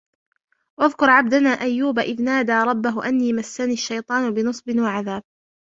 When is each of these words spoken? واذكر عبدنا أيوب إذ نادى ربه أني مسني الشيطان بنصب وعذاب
واذكر 0.79 1.09
عبدنا 1.09 1.49
أيوب 1.49 1.99
إذ 1.99 2.21
نادى 2.21 2.51
ربه 2.53 3.05
أني 3.09 3.33
مسني 3.33 3.73
الشيطان 3.73 4.33
بنصب 4.33 4.77
وعذاب 4.79 5.23